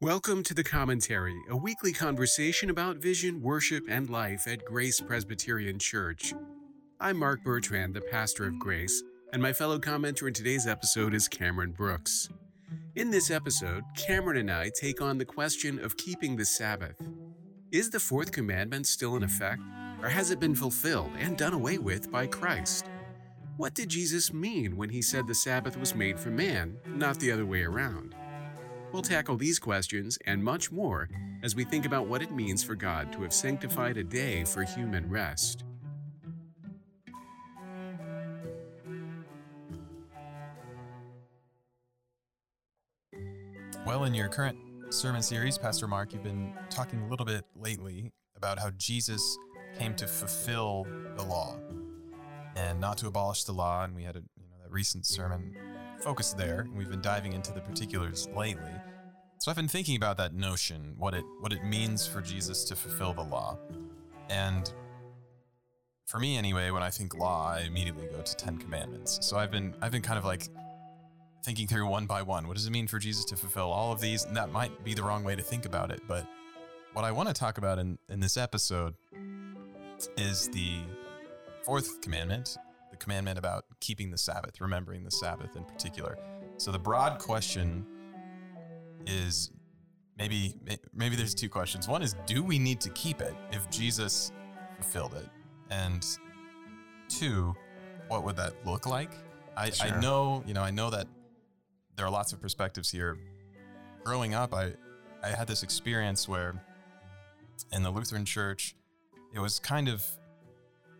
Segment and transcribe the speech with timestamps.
[0.00, 5.80] Welcome to The Commentary, a weekly conversation about vision, worship, and life at Grace Presbyterian
[5.80, 6.32] Church.
[7.00, 9.02] I'm Mark Bertrand, the pastor of Grace,
[9.32, 12.28] and my fellow commenter in today's episode is Cameron Brooks.
[12.94, 16.94] In this episode, Cameron and I take on the question of keeping the Sabbath.
[17.72, 19.62] Is the fourth commandment still in effect,
[20.00, 22.86] or has it been fulfilled and done away with by Christ?
[23.56, 27.32] What did Jesus mean when he said the Sabbath was made for man, not the
[27.32, 28.14] other way around?
[28.92, 31.10] We'll tackle these questions and much more
[31.42, 34.62] as we think about what it means for God to have sanctified a day for
[34.64, 35.64] human rest.
[43.84, 44.58] Well, in your current
[44.90, 49.38] sermon series, Pastor Mark, you've been talking a little bit lately about how Jesus
[49.78, 50.86] came to fulfill
[51.16, 51.56] the law
[52.56, 53.84] and not to abolish the law.
[53.84, 55.54] And we had a you know that recent sermon
[56.00, 58.72] focus there, and we've been diving into the particulars lately.
[59.38, 62.76] So I've been thinking about that notion, what it what it means for Jesus to
[62.76, 63.58] fulfill the law.
[64.28, 64.72] And
[66.06, 69.18] for me anyway, when I think law, I immediately go to 10 commandments.
[69.22, 70.48] So I've been I've been kind of like
[71.44, 72.48] thinking through one by one.
[72.48, 74.24] What does it mean for Jesus to fulfill all of these?
[74.24, 76.26] And that might be the wrong way to think about it, but
[76.92, 78.94] what I want to talk about in, in this episode
[80.16, 80.78] is the
[81.64, 82.56] fourth commandment,
[82.98, 86.18] commandment about keeping the Sabbath, remembering the Sabbath in particular.
[86.56, 87.86] So the broad question
[89.06, 89.50] is
[90.18, 90.54] maybe
[90.92, 91.88] maybe there's two questions.
[91.88, 94.32] One is do we need to keep it if Jesus
[94.76, 95.28] fulfilled it?
[95.70, 96.04] And
[97.08, 97.54] two,
[98.08, 99.12] what would that look like?
[99.56, 99.88] I, sure.
[99.88, 101.06] I know, you know, I know that
[101.96, 103.18] there are lots of perspectives here.
[104.04, 104.72] Growing up, I
[105.22, 106.62] I had this experience where
[107.72, 108.74] in the Lutheran church,
[109.34, 110.04] it was kind of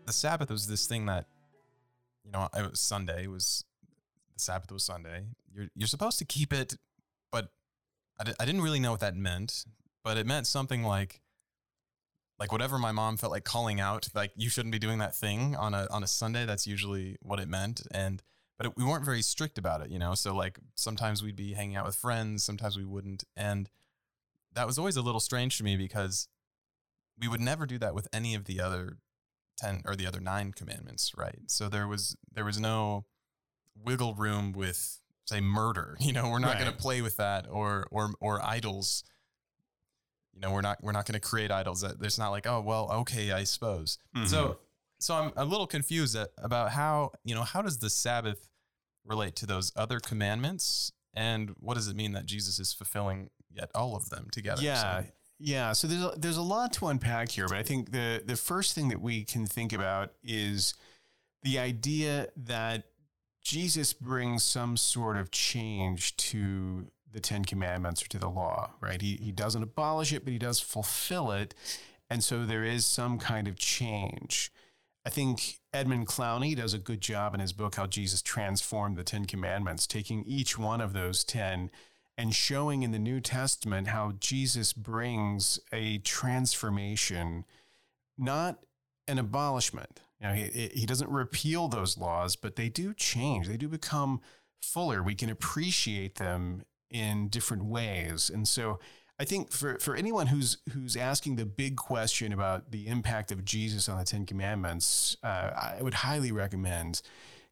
[0.06, 1.26] the Sabbath was this thing that
[2.28, 3.24] you know, it was Sunday.
[3.24, 3.64] It was
[4.34, 5.24] the Sabbath was Sunday.
[5.52, 6.76] You're you're supposed to keep it,
[7.32, 7.48] but
[8.20, 9.64] I didn't really know what that meant.
[10.04, 11.20] But it meant something like
[12.38, 15.56] like whatever my mom felt like calling out, like you shouldn't be doing that thing
[15.56, 16.44] on a on a Sunday.
[16.44, 18.22] That's usually what it meant, and
[18.58, 20.14] but it, we weren't very strict about it, you know.
[20.14, 23.70] So like sometimes we'd be hanging out with friends, sometimes we wouldn't, and
[24.52, 26.28] that was always a little strange to me because
[27.18, 28.98] we would never do that with any of the other
[29.58, 31.40] 10 or the other nine commandments, right?
[31.46, 33.04] So there was there was no
[33.76, 35.96] wiggle room with say murder.
[36.00, 36.60] You know, we're not right.
[36.60, 39.04] going to play with that or or or idols.
[40.34, 41.82] You know, we're not we're not going to create idols.
[41.82, 43.98] That there's not like, oh well, okay, I suppose.
[44.16, 44.26] Mm-hmm.
[44.26, 44.58] So
[44.98, 48.48] so I'm a little confused about how you know how does the Sabbath
[49.04, 53.70] relate to those other commandments, and what does it mean that Jesus is fulfilling yet
[53.74, 54.62] all of them together?
[54.62, 55.06] Yeah, so,
[55.38, 58.36] yeah, so there's a, there's a lot to unpack here, but I think the the
[58.36, 60.74] first thing that we can think about is
[61.42, 62.84] the idea that
[63.40, 69.00] Jesus brings some sort of change to the Ten Commandments or to the law, right?
[69.00, 71.54] He he doesn't abolish it, but he does fulfill it,
[72.10, 74.50] and so there is some kind of change.
[75.06, 79.04] I think Edmund Clowney does a good job in his book how Jesus transformed the
[79.04, 81.70] Ten Commandments, taking each one of those ten
[82.18, 87.44] and showing in the New Testament how Jesus brings a transformation,
[88.18, 88.58] not
[89.06, 90.00] an abolishment.
[90.20, 93.46] He, he doesn't repeal those laws, but they do change.
[93.46, 94.20] They do become
[94.60, 95.00] fuller.
[95.00, 98.28] We can appreciate them in different ways.
[98.28, 98.80] And so
[99.20, 103.44] I think for, for anyone who's who's asking the big question about the impact of
[103.44, 107.00] Jesus on the Ten Commandments, uh, I would highly recommend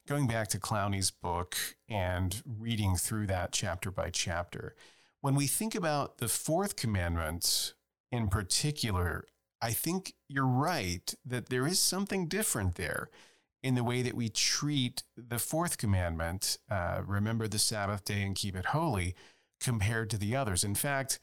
[0.06, 1.56] going back to Clowney's book
[1.88, 4.74] and reading through that chapter by chapter,
[5.20, 7.74] when we think about the fourth commandment
[8.12, 9.24] in particular,
[9.60, 13.10] I think you're right that there is something different there
[13.62, 18.36] in the way that we treat the fourth commandment uh, remember the Sabbath day and
[18.36, 19.14] keep it holy
[19.60, 20.62] compared to the others.
[20.62, 21.18] In fact,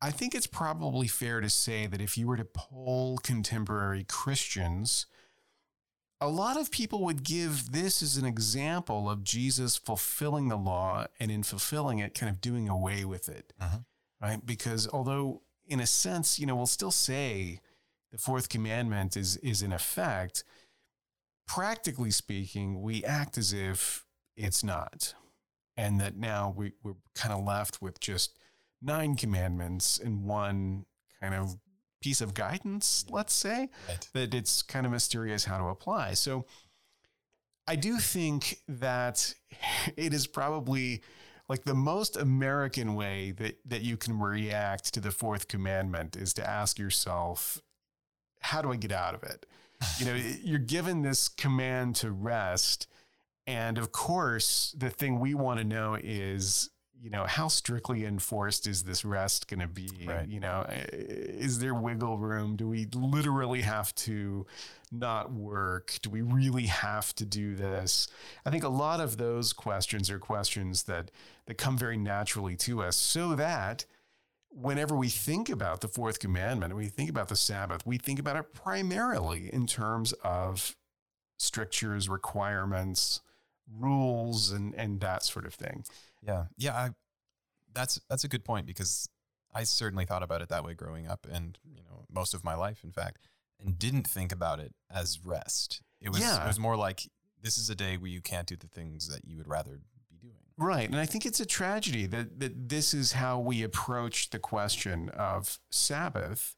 [0.00, 5.04] I think it's probably fair to say that if you were to poll contemporary Christians,
[6.20, 11.06] a lot of people would give this as an example of Jesus fulfilling the law
[11.18, 13.52] and in fulfilling it, kind of doing away with it.
[13.60, 13.78] Uh-huh.
[14.20, 14.44] Right.
[14.44, 17.60] Because although, in a sense, you know, we'll still say
[18.12, 20.44] the fourth commandment is, is in effect,
[21.46, 24.04] practically speaking, we act as if
[24.36, 25.14] it's not.
[25.76, 28.38] And that now we, we're kind of left with just
[28.82, 30.84] nine commandments and one
[31.20, 31.56] kind of
[32.00, 34.08] piece of guidance, let's say, right.
[34.14, 36.14] that it's kind of mysterious how to apply.
[36.14, 36.46] So
[37.66, 39.34] I do think that
[39.96, 41.02] it is probably
[41.48, 46.32] like the most American way that, that you can react to the fourth commandment is
[46.34, 47.60] to ask yourself,
[48.40, 49.46] how do I get out of it?
[49.98, 52.86] You know, you're given this command to rest.
[53.46, 56.68] And of course, the thing we want to know is,
[57.02, 59.88] you know, how strictly enforced is this rest going to be?
[60.06, 60.28] Right.
[60.28, 62.56] You know, eh, is there wiggle room?
[62.56, 64.46] Do we literally have to
[64.92, 65.98] not work?
[66.02, 68.08] Do we really have to do this?
[68.44, 71.10] I think a lot of those questions are questions that
[71.46, 73.86] that come very naturally to us, so that
[74.50, 78.18] whenever we think about the fourth commandment, and we think about the Sabbath, we think
[78.18, 80.76] about it primarily in terms of
[81.38, 83.20] strictures, requirements,
[83.72, 85.84] rules, and and that sort of thing.
[86.22, 86.74] Yeah, yeah.
[86.74, 86.90] I,
[87.74, 89.08] that's that's a good point because
[89.54, 92.54] I certainly thought about it that way growing up, and you know, most of my
[92.54, 93.28] life, in fact,
[93.62, 95.82] and didn't think about it as rest.
[96.00, 96.44] It was Yeah.
[96.44, 97.08] it was more like
[97.42, 99.80] this is a day where you can't do the things that you would rather
[100.10, 100.34] be doing.
[100.58, 100.88] Right.
[100.90, 105.08] And I think it's a tragedy that, that this is how we approach the question
[105.10, 106.54] of Sabbath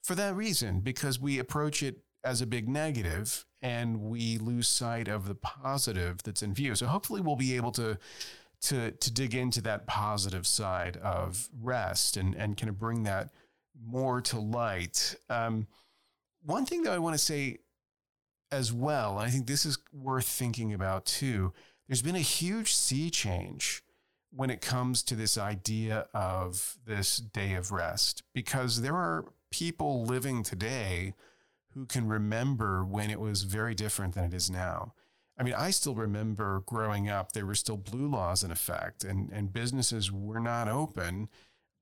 [0.00, 5.08] for that reason, because we approach it as a big negative and we lose sight
[5.08, 6.76] of the positive that's in view.
[6.76, 7.98] So hopefully we'll be able to
[8.62, 13.30] to to dig into that positive side of rest and, and kind of bring that
[13.84, 15.16] more to light.
[15.28, 15.66] Um,
[16.44, 17.58] one thing that I want to say
[18.50, 21.52] as well, I think this is worth thinking about too
[21.88, 23.82] there's been a huge sea change
[24.30, 30.04] when it comes to this idea of this day of rest because there are people
[30.04, 31.12] living today
[31.74, 34.94] who can remember when it was very different than it is now.
[35.38, 39.30] I mean, I still remember growing up, there were still blue laws in effect, and,
[39.32, 41.28] and businesses were not open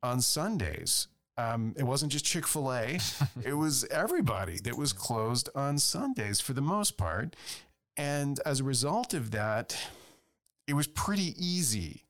[0.02, 1.08] on Sundays.
[1.36, 2.98] Um, it wasn't just Chick fil A,
[3.44, 7.34] it was everybody that was closed on Sundays for the most part.
[7.96, 9.76] And as a result of that,
[10.66, 12.04] it was pretty easy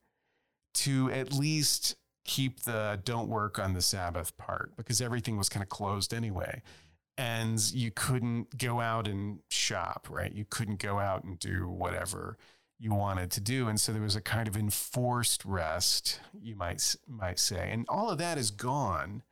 [0.74, 5.62] to at least keep the don't work on the Sabbath part because everything was kind
[5.62, 6.62] of closed anyway.
[7.20, 10.32] And you couldn't go out and shop, right?
[10.32, 12.38] You couldn't go out and do whatever
[12.78, 13.68] you wanted to do.
[13.68, 17.70] And so there was a kind of enforced rest, you might might say.
[17.70, 19.22] And all of that is gone.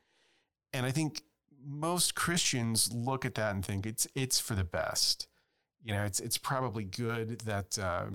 [0.75, 1.23] And I think
[1.64, 5.26] most Christians look at that and think it's it's for the best.
[5.82, 8.06] You know, it's it's probably good that uh,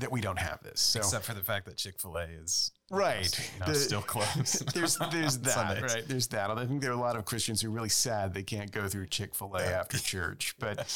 [0.00, 0.80] that we don't have this.
[0.80, 4.72] So Except for the fact that Chick Fil A is right, know, The- still closed.
[4.74, 6.04] there's there's that right.
[6.08, 6.50] There's that.
[6.50, 8.88] I think there are a lot of Christians who are really sad they can't go
[8.88, 9.80] through Chick Fil A Yeah.
[9.80, 10.54] after church.
[10.58, 10.86] But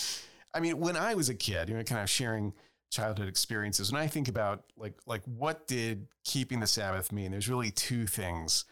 [0.54, 2.54] I mean, when I was a kid, you know, kind of sharing
[2.90, 7.48] childhood experiences, when I think about like like what did keeping the Sabbath mean, there's
[7.48, 8.64] really two things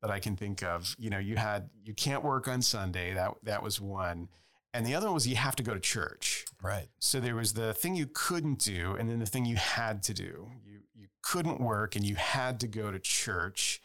[0.00, 0.94] that I can think of.
[0.98, 3.14] You know, you had you can't work on Sunday.
[3.14, 4.28] That that was one.
[4.74, 6.46] And the other one was you have to go to church.
[6.62, 6.88] Right.
[6.98, 10.14] So there was the thing you couldn't do, and then the thing you had to
[10.14, 10.50] do.
[10.64, 13.82] You you couldn't work, and you had to go to church.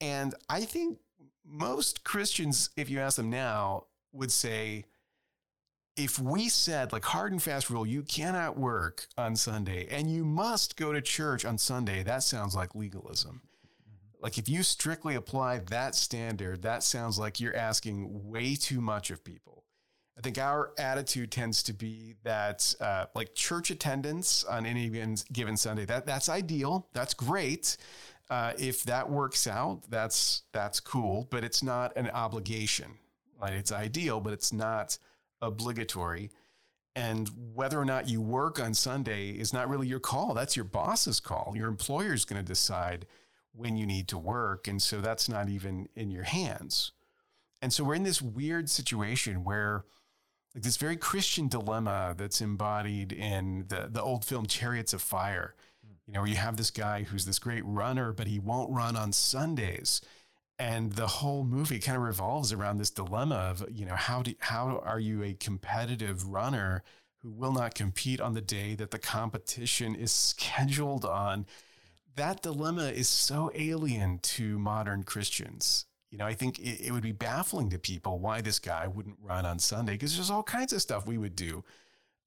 [0.00, 0.98] And I think
[1.44, 4.84] most Christians, if you ask them now, would say,
[5.96, 10.24] if we said like hard and fast rule, you cannot work on Sunday and you
[10.24, 13.40] must go to church on Sunday, that sounds like legalism.
[13.42, 14.22] Mm-hmm.
[14.22, 19.10] Like if you strictly apply that standard, that sounds like you're asking way too much
[19.10, 19.64] of people.
[20.18, 24.88] I think our attitude tends to be that uh, like church attendance on any
[25.32, 26.88] given, Sunday, that that's ideal.
[26.94, 27.76] That's great.
[28.30, 32.92] Uh, if that works out, that's that's cool, but it's not an obligation.
[33.40, 34.98] Like it's ideal, but it's not
[35.42, 36.30] obligatory.
[36.94, 40.32] And whether or not you work on Sunday is not really your call.
[40.32, 41.52] That's your boss's call.
[41.54, 43.04] Your employer is going to decide
[43.52, 44.66] when you need to work.
[44.66, 46.92] And so that's not even in your hands.
[47.60, 49.84] And so we're in this weird situation where
[50.56, 55.54] like this very Christian dilemma that's embodied in the, the old film Chariots of Fire.
[56.06, 58.96] You know, where you have this guy who's this great runner, but he won't run
[58.96, 60.00] on Sundays.
[60.58, 64.32] And the whole movie kind of revolves around this dilemma of, you know, how do
[64.38, 66.82] how are you a competitive runner
[67.18, 71.44] who will not compete on the day that the competition is scheduled on?
[72.14, 75.84] That dilemma is so alien to modern Christians.
[76.16, 79.18] You know, I think it, it would be baffling to people why this guy wouldn't
[79.22, 81.62] run on Sunday because there's all kinds of stuff we would do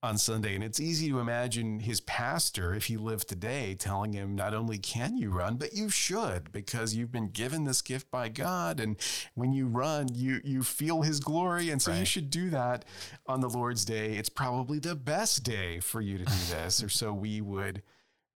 [0.03, 0.53] on Sunday.
[0.53, 4.77] And it's easy to imagine his pastor, if he lived today, telling him not only
[4.77, 8.79] can you run, but you should because you've been given this gift by God.
[8.79, 8.95] And
[9.33, 11.71] when you run, you you feel his glory.
[11.71, 12.85] And so you should do that
[13.25, 14.17] on the Lord's day.
[14.17, 17.81] It's probably the best day for you to do this, or so we would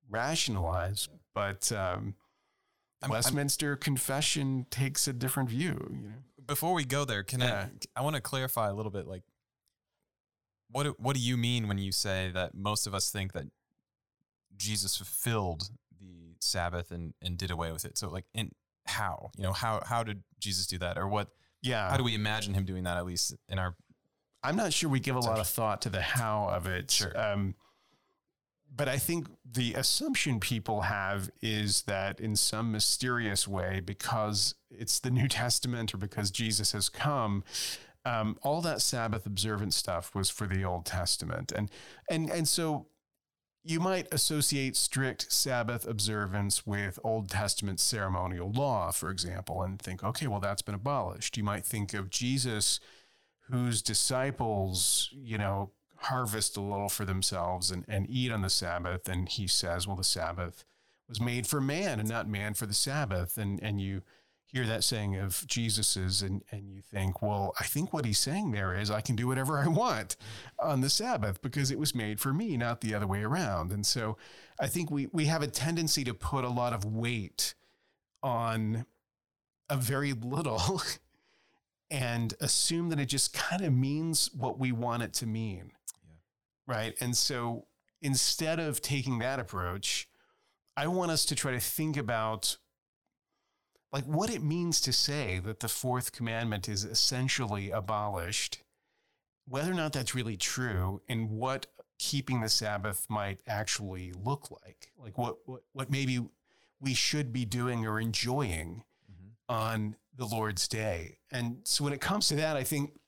[0.10, 1.10] rationalize.
[1.36, 2.16] But um,
[3.04, 5.78] I'm- I'm- Westminster Confession takes a different view.
[5.92, 6.14] You know?
[6.46, 7.70] before we go there, can Yeah.
[7.96, 8.00] I?
[8.00, 9.08] I want to clarify a little bit.
[9.08, 9.24] Like,
[10.70, 13.46] what do, what do you mean when you say that most of us think that
[14.56, 15.70] Jesus fulfilled
[16.00, 17.98] the Sabbath and and did away with it?
[17.98, 18.52] So, like, in
[18.86, 21.30] how you know how how did Jesus do that, or what?
[21.62, 21.90] Yeah.
[21.90, 22.98] How do we imagine him doing that?
[22.98, 23.76] At least in our
[24.44, 26.92] I'm not sure we give a lot of thought to the how of it.
[26.92, 27.18] Sure.
[27.18, 27.56] Um,
[28.76, 35.00] but I think the assumption people have is that in some mysterious way, because it's
[35.00, 37.44] the New Testament or because Jesus has come,
[38.06, 41.72] um, all that Sabbath observant stuff was for the Old Testament, and
[42.10, 42.88] and and so
[43.64, 50.04] you might associate strict Sabbath observance with Old Testament ceremonial law, for example, and think,
[50.04, 51.38] okay, well that's been abolished.
[51.38, 52.82] You might think of Jesus,
[53.50, 55.72] whose disciples, you know,
[56.04, 59.08] harvest a little for themselves and, and eat on the Sabbath.
[59.08, 60.66] And he says, well, the Sabbath
[61.08, 63.38] was made for man and not man for the Sabbath.
[63.38, 64.02] And, and you
[64.46, 68.52] hear that saying of Jesus's and, and you think, well, I think what he's saying
[68.52, 70.16] there is I can do whatever I want
[70.60, 73.72] on the Sabbath because it was made for me, not the other way around.
[73.72, 74.18] And so
[74.60, 77.56] I think we, we have a tendency to put a lot of weight
[78.22, 78.86] on
[79.70, 80.82] a very little
[81.92, 85.72] and assume that it just kind of means what we want it to mean.
[86.68, 86.96] Right.
[87.02, 87.68] And so
[88.02, 90.08] instead of taking that approach,
[90.76, 92.58] I want us to try to think about
[93.92, 98.64] like what it means to say that the fourth commandment is essentially abolished,
[99.48, 101.68] whether or not that's really true, and what
[102.00, 104.92] keeping the Sabbath might actually look like.
[104.98, 106.20] Like what what, what maybe
[106.82, 109.54] we should be doing or enjoying mm-hmm.
[109.54, 111.20] on the Lord's day.
[111.32, 113.00] And so when it comes to that, I think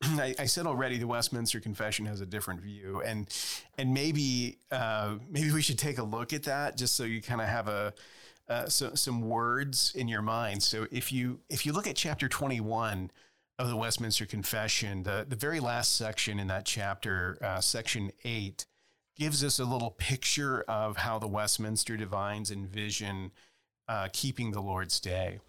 [0.02, 3.28] I, I, said already the Westminster Confession has a different view, and
[3.76, 7.40] and maybe uh, maybe we should take a look at that just so you kind
[7.40, 7.94] of have a
[8.48, 10.62] uh, so, some words in your mind.
[10.62, 13.10] So if you if you look at chapter twenty one
[13.58, 18.66] of the Westminster Confession, the the very last section in that chapter, uh, section eight,
[19.16, 23.32] gives us a little picture of how the Westminster divines envision
[23.88, 25.40] uh, keeping the Lord's Day.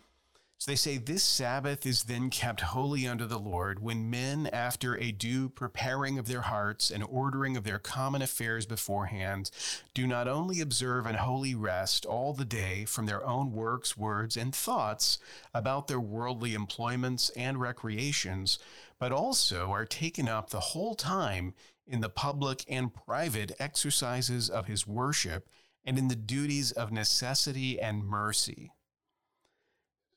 [0.59, 4.97] So they say, This Sabbath is then kept holy unto the Lord, when men, after
[4.97, 9.51] a due preparing of their hearts and ordering of their common affairs beforehand,
[9.93, 14.35] do not only observe an holy rest all the day from their own works, words,
[14.35, 15.17] and thoughts
[15.53, 18.59] about their worldly employments and recreations,
[18.99, 21.53] but also are taken up the whole time
[21.87, 25.47] in the public and private exercises of his worship
[25.85, 28.73] and in the duties of necessity and mercy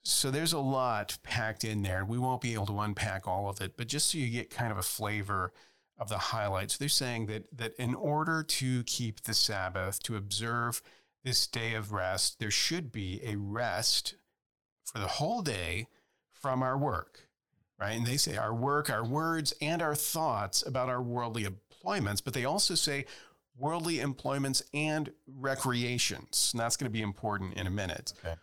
[0.03, 2.05] so there's a lot packed in there.
[2.05, 4.73] We won't be able to unpack all of it, but just so you get kind
[4.73, 5.53] of a flavor
[5.99, 10.83] of the highlights, they're saying that that in order to keep the Sabbath, to observe
[11.23, 14.15] this day of rest, there should be a rest
[14.85, 15.87] for the whole day
[16.33, 17.29] from our work,
[17.79, 17.93] right?
[17.93, 22.35] And they say our work, our words, and our thoughts about our worldly employments, but
[22.35, 23.05] they also say
[23.57, 26.51] worldly employments and recreations.
[26.53, 28.13] And that's going to be important in a minute.
[28.25, 28.35] Okay.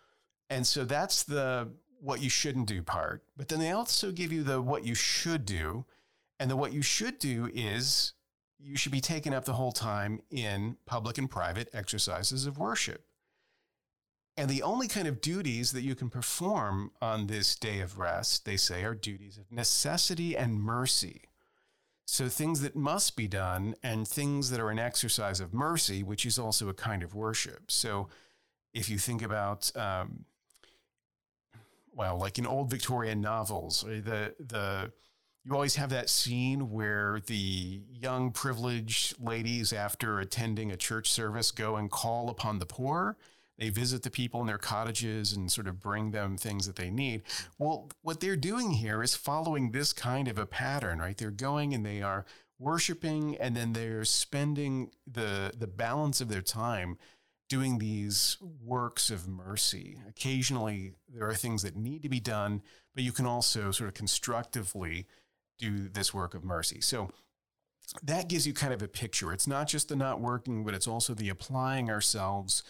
[0.49, 1.69] And so that's the
[2.01, 3.23] what you shouldn't do part.
[3.35, 5.85] But then they also give you the what you should do.
[6.39, 8.13] And the what you should do is
[8.57, 13.05] you should be taken up the whole time in public and private exercises of worship.
[14.37, 18.45] And the only kind of duties that you can perform on this day of rest,
[18.45, 21.23] they say, are duties of necessity and mercy.
[22.05, 26.25] So things that must be done and things that are an exercise of mercy, which
[26.25, 27.69] is also a kind of worship.
[27.69, 28.07] So
[28.73, 30.25] if you think about um,
[31.99, 34.93] well, like in old Victorian novels, uh, the the
[35.43, 41.51] you always have that scene where the young privileged ladies, after attending a church service,
[41.51, 43.17] go and call upon the poor.
[43.57, 46.89] They visit the people in their cottages and sort of bring them things that they
[46.89, 47.23] need.
[47.57, 51.17] Well, what they're doing here is following this kind of a pattern, right?
[51.17, 52.25] They're going and they are
[52.57, 56.97] worshiping, and then they're spending the the balance of their time
[57.49, 59.97] doing these works of mercy.
[60.07, 62.61] Occasionally, there are things that need to be done,
[62.93, 65.07] but you can also sort of constructively
[65.57, 66.79] do this work of mercy.
[66.79, 67.09] So
[68.03, 69.33] that gives you kind of a picture.
[69.33, 72.63] It's not just the not working, but it's also the applying ourselves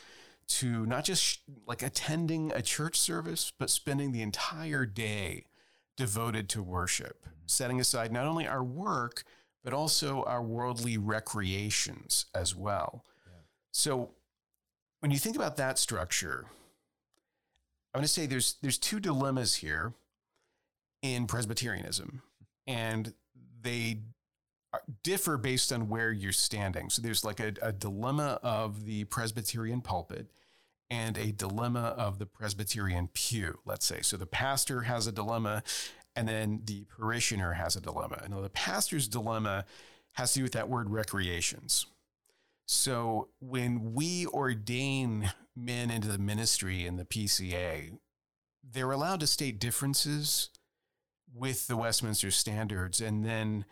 [0.47, 5.45] to not just like attending a church service, but spending the entire day
[5.97, 7.33] devoted to worship, mm-hmm.
[7.45, 9.23] setting aside not only our work,
[9.63, 13.03] but also our worldly recreations as well.
[13.27, 13.41] Yeah.
[13.71, 14.11] So
[14.99, 16.45] when you think about that structure,
[17.93, 19.93] I'm going to say there's there's two dilemmas here
[21.01, 22.21] in Presbyterianism,
[22.67, 23.13] and
[23.61, 24.01] they
[24.73, 26.89] uh, differ based on where you're standing.
[26.89, 30.27] So there's like a, a dilemma of the Presbyterian pulpit
[30.91, 34.01] and a dilemma of the Presbyterian pew, let's say.
[34.01, 35.63] So the pastor has a dilemma,
[36.15, 38.23] and then the parishioner has a dilemma.
[38.29, 39.65] Now, the pastor's dilemma
[40.13, 41.85] has to do with that word recreations.
[42.71, 47.97] So when we ordain men into the ministry in the PCA,
[48.63, 50.51] they're allowed to state differences
[51.33, 53.01] with the Westminster standards.
[53.01, 53.65] And then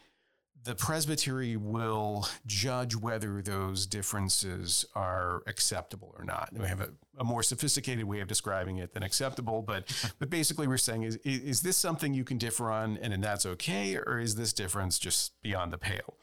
[0.64, 6.50] the presbytery will judge whether those differences are acceptable or not.
[6.52, 6.90] We have a,
[7.20, 9.86] a, more sophisticated way of describing it than acceptable, but
[10.20, 13.46] but basically we're saying is is this something you can differ on and, and that's
[13.46, 16.16] okay, or is this difference just beyond the pale?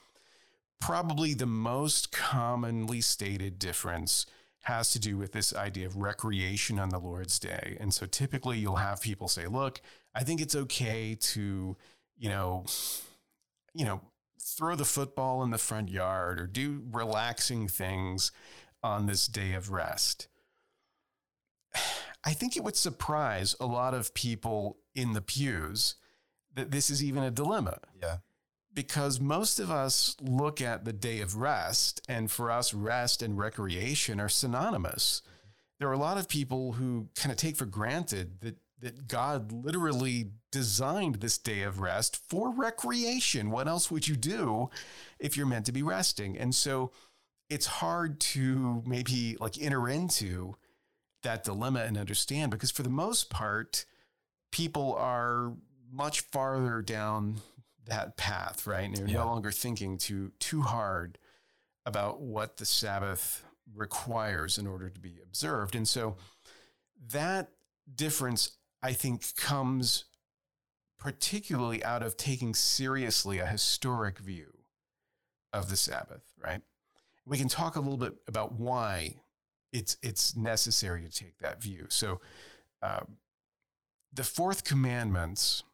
[0.85, 4.27] Probably the most commonly stated difference
[4.65, 7.79] has to do with this idea of recreation on the Lord's Day.
[7.81, 9.81] And so typically you'll have people say, look,
[10.15, 11.75] I think it's okay to,
[12.19, 12.67] you know,
[13.73, 14.03] you know,
[14.39, 18.31] throw the football in the front yard or do relaxing things
[18.83, 20.29] on this day of rest.
[22.27, 25.95] I think it would surprise a lot of people in the pews
[26.53, 27.79] that this is even a dilemma.
[28.03, 28.17] Yeah
[28.75, 33.39] because most of us look at the day of rest, and for us, rest and
[33.39, 35.23] recreation are synonymous.
[35.79, 39.51] There are a lot of people who kind of take for granted that that God
[39.51, 43.51] literally designed this day of rest for recreation.
[43.51, 44.69] What else would you do
[45.19, 46.37] if you're meant to be resting?
[46.37, 46.93] And so
[47.49, 50.57] it's hard to maybe like enter into
[51.23, 53.87] that dilemma and understand because for the most part,
[54.53, 55.55] people are
[55.91, 57.37] much farther down
[57.87, 58.85] that path, right?
[58.85, 59.19] And you're yeah.
[59.19, 61.19] no longer thinking too too hard
[61.87, 65.75] about what the Sabbath requires in order to be observed.
[65.75, 66.17] And so
[67.13, 67.51] that
[67.95, 70.05] difference, I think, comes
[70.99, 74.53] particularly out of taking seriously a historic view
[75.53, 76.63] of the Sabbath, right?
[77.27, 79.17] We can talk a little bit about why
[79.73, 81.87] it's it's necessary to take that view.
[81.89, 82.21] So,
[82.83, 83.01] uh,
[84.13, 85.65] the fourth commandments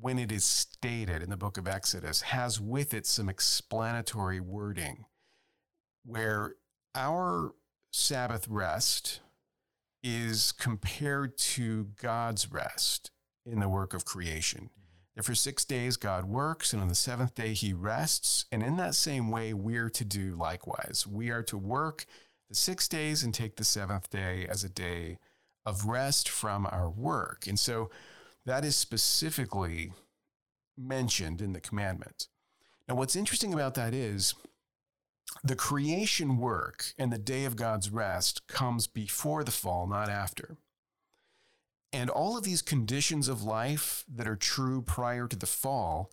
[0.00, 5.04] when it is stated in the book of Exodus, has with it some explanatory wording
[6.04, 6.54] where
[6.94, 7.54] our
[7.90, 9.20] Sabbath rest
[10.02, 13.10] is compared to God's rest
[13.46, 14.70] in the work of creation.
[14.70, 15.16] Mm-hmm.
[15.16, 18.46] That for six days God works, and on the seventh day he rests.
[18.50, 21.06] And in that same way, we're to do likewise.
[21.06, 22.06] We are to work
[22.48, 25.18] the six days and take the seventh day as a day
[25.64, 27.46] of rest from our work.
[27.46, 27.90] And so
[28.46, 29.92] that is specifically
[30.76, 32.28] mentioned in the commandments.
[32.88, 34.34] Now, what's interesting about that is
[35.44, 40.56] the creation work and the day of God's rest comes before the fall, not after.
[41.92, 46.10] And all of these conditions of life that are true prior to the fall,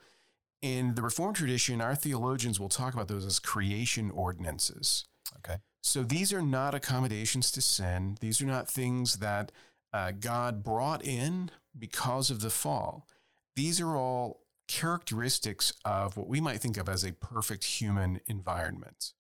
[0.62, 5.06] in the Reformed tradition, our theologians will talk about those as creation ordinances.
[5.38, 5.58] Okay.
[5.82, 8.18] So these are not accommodations to sin.
[8.20, 9.52] These are not things that
[9.94, 13.08] uh, God brought in because of the fall.
[13.56, 19.14] These are all characteristics of what we might think of as a perfect human environment.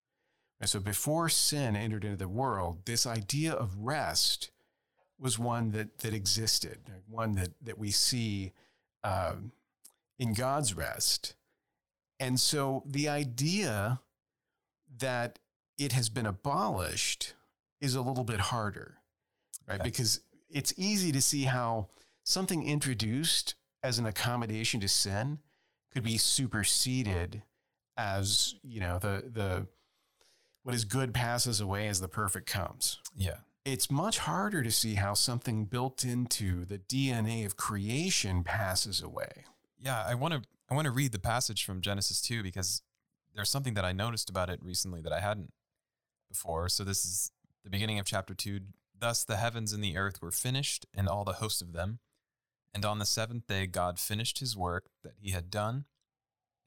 [0.59, 4.51] And so before sin entered into the world, this idea of rest
[5.17, 8.53] was one that, that existed, one that, that we see
[9.03, 9.51] um,
[10.17, 11.33] in God's rest.
[12.19, 14.01] And so the idea
[14.97, 15.39] that
[15.77, 17.33] it has been abolished
[17.79, 18.97] is a little bit harder,
[19.67, 19.79] right?
[19.79, 19.89] Okay.
[19.89, 21.87] Because it's easy to see how
[22.23, 25.39] something introduced as an accommodation to sin
[25.93, 27.43] could be superseded
[27.97, 29.67] as, you know, the the
[30.63, 32.99] what is good passes away as the perfect comes.
[33.15, 33.37] Yeah.
[33.65, 39.45] It's much harder to see how something built into the DNA of creation passes away.
[39.77, 42.81] Yeah, I want to I want to read the passage from Genesis 2 because
[43.35, 45.51] there's something that I noticed about it recently that I hadn't
[46.29, 46.69] before.
[46.69, 47.31] So this is
[47.63, 48.59] the beginning of chapter 2.
[48.97, 51.99] Thus the heavens and the earth were finished and all the host of them.
[52.73, 55.85] And on the seventh day, God finished his work that he had done,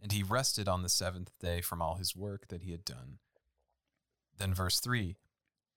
[0.01, 3.19] and he rested on the seventh day from all his work that he had done.
[4.37, 5.17] Then, verse 3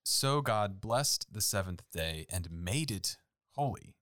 [0.03, 3.17] So God blessed the seventh day and made it
[3.51, 3.95] holy,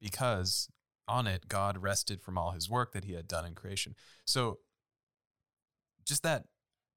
[0.00, 0.68] because
[1.06, 3.94] on it God rested from all his work that he had done in creation.
[4.24, 4.58] So,
[6.04, 6.44] just that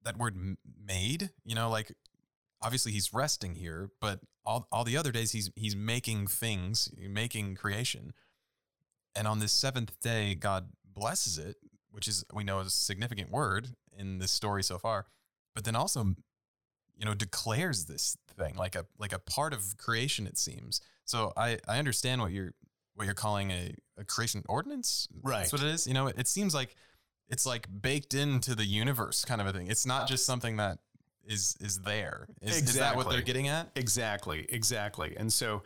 [0.03, 1.93] that word made, you know, like
[2.61, 7.55] obviously he's resting here, but all, all the other days he's he's making things, making
[7.55, 8.13] creation.
[9.15, 11.57] And on this seventh day, God blesses it,
[11.91, 15.05] which is we know is a significant word in this story so far.
[15.55, 16.03] But then also,
[16.95, 20.27] you know, declares this thing like a like a part of creation.
[20.27, 20.81] It seems.
[21.05, 22.53] So I I understand what you're
[22.95, 25.07] what you're calling a, a creation ordinance.
[25.21, 25.39] Right.
[25.39, 25.87] That's what it is.
[25.87, 26.75] You know, it, it seems like
[27.29, 29.67] it's like baked into the universe kind of a thing.
[29.67, 30.79] It's not just something that
[31.25, 32.27] is is there.
[32.41, 32.69] Is, exactly.
[32.69, 33.69] is that what they're getting at?
[33.75, 35.15] Exactly, exactly.
[35.17, 35.63] And so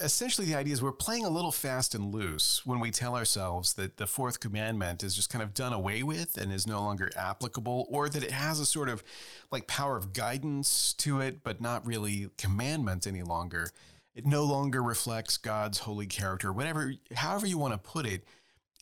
[0.00, 3.74] essentially the idea is we're playing a little fast and loose when we tell ourselves
[3.74, 7.08] that the fourth commandment is just kind of done away with and is no longer
[7.16, 9.04] applicable or that it has a sort of
[9.52, 13.70] like power of guidance to it but not really commandment any longer.
[14.12, 18.24] It no longer reflects god's holy character whatever however you want to put it.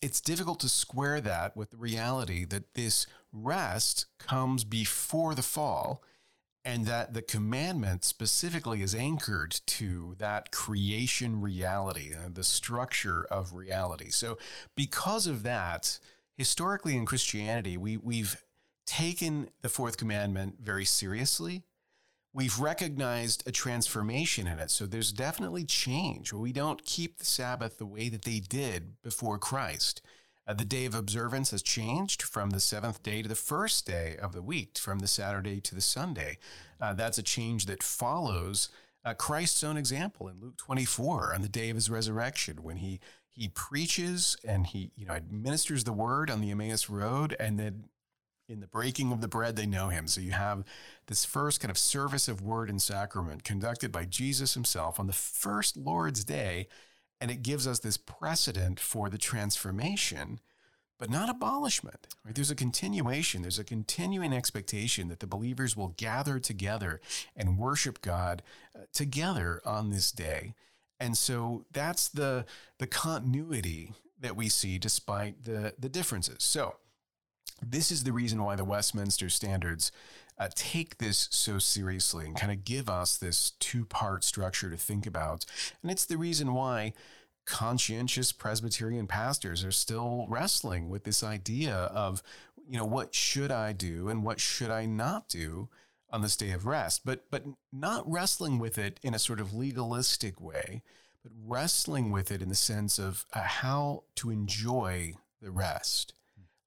[0.01, 6.03] It's difficult to square that with the reality that this rest comes before the fall
[6.67, 13.55] and that the commandment specifically is anchored to that creation reality, uh, the structure of
[13.55, 14.11] reality.
[14.11, 14.37] So,
[14.75, 16.01] because of that,
[16.37, 18.43] historically in Christianity, we, we've
[18.85, 21.63] taken the fourth commandment very seriously.
[22.35, 24.71] We've recognized a transformation in it.
[24.73, 26.33] So there's definitely change.
[26.33, 30.03] We don't keep the Sabbath the way that they did before Christ.
[30.47, 34.17] Uh, the day of observance has changed from the seventh day to the first day
[34.21, 36.39] of the week, from the Saturday to the Sunday.
[36.81, 38.69] Uh, that's a change that follows
[39.05, 43.01] uh, Christ's own example in Luke 24 on the day of his resurrection when he
[43.33, 47.85] he preaches and he you know administers the word on the Emmaus road and then
[48.49, 50.65] in the breaking of the bread they know him so you have
[51.07, 55.13] this first kind of service of word and sacrament conducted by Jesus himself on the
[55.13, 56.67] first Lord's day
[57.21, 60.41] and it gives us this precedent for the transformation,
[60.99, 62.09] but not abolishment.
[62.25, 62.35] Right?
[62.35, 67.01] There's a continuation, there's a continuing expectation that the believers will gather together
[67.35, 68.43] and worship God
[68.75, 70.55] uh, together on this day.
[70.99, 72.47] And so that's the,
[72.79, 76.43] the continuity that we see despite the, the differences.
[76.43, 76.77] So,
[77.63, 79.91] this is the reason why the Westminster Standards
[80.39, 84.77] uh, take this so seriously and kind of give us this two part structure to
[84.77, 85.45] think about.
[85.83, 86.93] And it's the reason why
[87.47, 92.23] conscientious Presbyterian pastors are still wrestling with this idea of,
[92.69, 95.69] you know, what should I do and what should I not do
[96.11, 99.55] on this day of rest, but but not wrestling with it in a sort of
[99.55, 100.83] legalistic way,
[101.23, 106.15] but wrestling with it in the sense of uh, how to enjoy the rest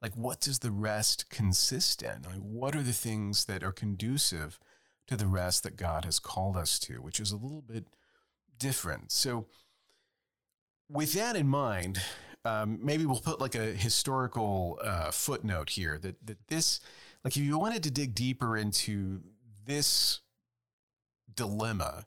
[0.01, 2.21] like what does the rest consist in?
[2.23, 4.59] Like, what are the things that are conducive
[5.09, 7.87] to the rest that God has called us to, which is a little bit
[8.59, 9.11] different.
[9.11, 9.47] So,
[10.87, 11.99] with that in mind,
[12.45, 16.79] um, maybe we'll put like a historical uh, footnote here that that this,
[17.23, 19.21] like, if you wanted to dig deeper into
[19.65, 20.19] this
[21.33, 22.05] dilemma,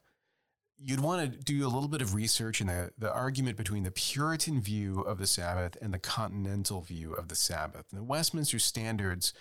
[0.84, 3.90] you'd want to do a little bit of research in the, the argument between the
[3.90, 7.86] Puritan view of the Sabbath and the continental view of the Sabbath.
[7.90, 9.32] And the Westminster Standards,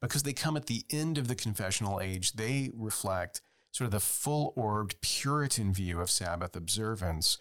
[0.00, 3.40] because they come at the end of the confessional age, they reflect
[3.72, 7.38] sort of the full orbed Puritan view of Sabbath observance.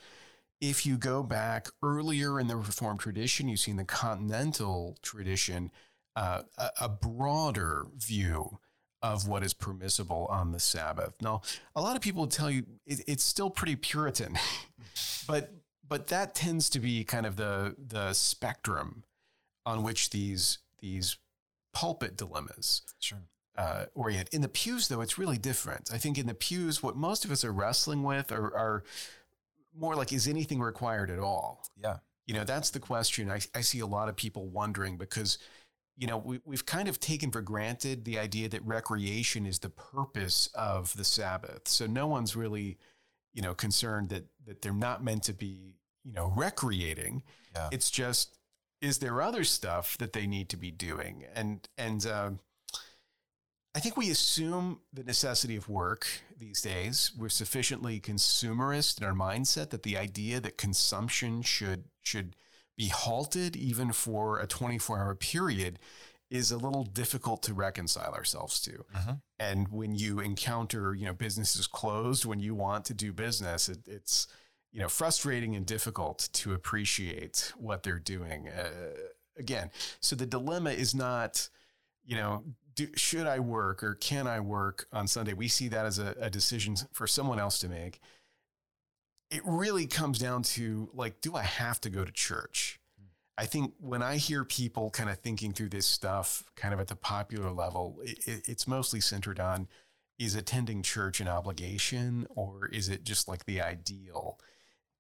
[0.62, 5.72] If you go back earlier in the Reformed tradition, you see in the continental tradition
[6.16, 8.60] uh, a, a broader view
[9.02, 11.14] of what is permissible on the Sabbath.
[11.22, 11.42] Now,
[11.76, 14.38] a lot of people tell you it, it's still pretty Puritan,
[15.28, 15.52] but
[15.88, 19.04] but that tends to be kind of the the spectrum
[19.66, 21.18] on which these these
[21.74, 23.20] pulpit dilemmas sure.
[23.58, 24.30] uh, orient.
[24.30, 25.92] In the pews, though, it's really different.
[25.94, 28.84] I think in the pews, what most of us are wrestling with are, are
[29.78, 31.64] more like, is anything required at all?
[31.78, 31.98] Yeah.
[32.26, 35.38] You know, that's the question I, I see a lot of people wondering because
[36.00, 39.70] you know, we, we've kind of taken for granted the idea that recreation is the
[39.70, 41.68] purpose of the Sabbath.
[41.68, 42.78] So no one's really,
[43.34, 47.24] you know, concerned that that they're not meant to be, you know, recreating.
[47.54, 47.68] Yeah.
[47.72, 48.38] It's just,
[48.82, 51.26] is there other stuff that they need to be doing?
[51.36, 52.32] And and uh,
[53.76, 56.08] I think we assume the necessity of work
[56.38, 57.12] these days.
[57.18, 62.38] We're sufficiently consumerist in our mindset that the idea that consumption should should
[62.80, 65.78] be halted even for a 24 hour period
[66.32, 68.86] is a little difficult to reconcile ourselves to.
[68.96, 69.16] Uh-huh.
[69.38, 73.80] And when you encounter, you know, businesses closed when you want to do business, it,
[73.86, 74.28] it's,
[74.72, 78.48] you know, frustrating and difficult to appreciate what they're doing.
[78.48, 78.70] Uh,
[79.38, 81.50] again, so the dilemma is not,
[82.06, 85.34] you know, do, should I work or can I work on Sunday?
[85.34, 88.00] We see that as a, a decision for someone else to make
[89.32, 92.80] it really comes down to like, do I have to go to church?
[93.38, 96.88] I think when I hear people kind of thinking through this stuff, kind of at
[96.88, 99.68] the popular level, it, it's mostly centered on
[100.18, 104.38] is attending church an obligation or is it just like the ideal?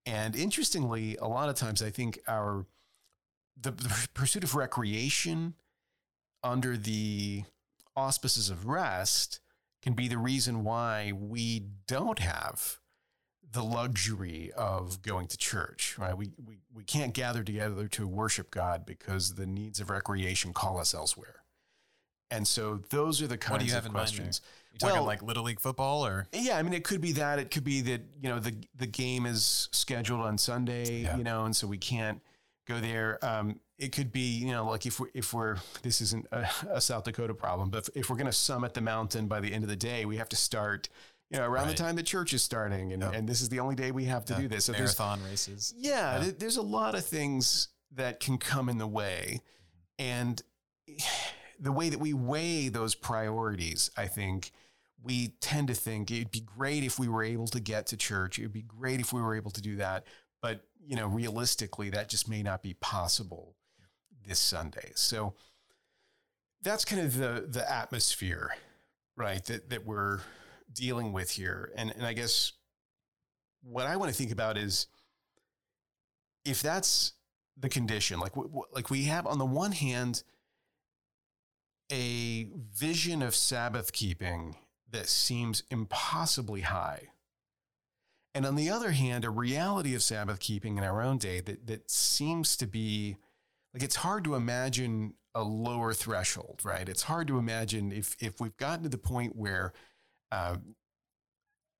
[0.05, 2.65] And interestingly, a lot of times I think our
[3.59, 5.55] the, the pursuit of recreation
[6.41, 7.43] under the
[7.95, 9.41] auspices of rest
[9.81, 12.78] can be the reason why we don't have
[13.51, 16.15] the luxury of going to church, right?
[16.15, 20.77] We, we, we can't gather together to worship God because the needs of recreation call
[20.77, 21.35] us elsewhere.
[22.31, 24.41] And so those are the kinds What do you have of in mind questions.
[24.71, 27.39] You talking Well- like little league football or Yeah, I mean, it could be that.
[27.39, 31.17] It could be that you know the the game is scheduled on Sunday, Yeah.
[31.17, 32.21] you know, and so we can't
[32.67, 33.17] go there.
[33.25, 36.81] Um, it could be you know like if we're if we're this isn't a, a
[36.81, 39.63] South Dakota problem, but if, if we're going to summit the mountain by the end
[39.63, 40.87] of the day, we have to start
[41.29, 41.77] you know around Right.
[41.77, 43.13] the time the church is starting, and Yep.
[43.13, 44.65] and this is the only day we have to Yeah, do this.
[44.65, 45.73] So there's marathon races?
[45.77, 49.41] yeah, th- there's a lot of things that can come in the way.
[49.97, 50.41] And
[51.59, 54.51] the way that we weigh those priorities, I think
[55.01, 58.37] we tend to think it'd be great if we were able to get to church.
[58.39, 60.05] It'd be great if we were able to do that.
[60.41, 63.55] But, you know, realistically, that just may not be possible
[64.25, 64.91] this Sunday.
[64.95, 65.35] So
[66.61, 68.55] that's kind of the the atmosphere,
[69.15, 70.19] right, that, that we're
[70.71, 71.71] dealing with here.
[71.75, 72.53] And and I guess
[73.63, 74.87] what I want to think about is
[76.45, 77.13] if that's
[77.57, 78.33] the condition, like
[78.73, 80.23] like we have on the one hand
[81.91, 84.55] a vision of Sabbath keeping
[84.91, 87.09] that seems impossibly high.
[88.35, 91.67] And on the other hand, a reality of Sabbath keeping in our own day that,
[91.67, 93.17] that seems to be
[93.73, 96.87] like it's hard to imagine a lower threshold, right?
[96.89, 99.73] It's hard to imagine if, if we've gotten to the point where
[100.31, 100.57] uh,